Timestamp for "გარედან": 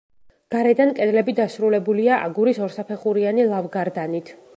0.53-0.93